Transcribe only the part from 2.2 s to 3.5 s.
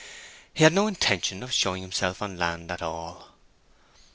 on land at all.